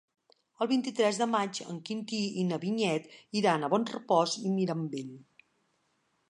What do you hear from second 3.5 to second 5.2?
a Bonrepòs i Mirambell.